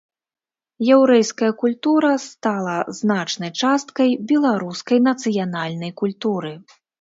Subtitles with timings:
[0.95, 6.53] Яўрэйская культура стала значнай часткай беларускай нацыянальнай культуры.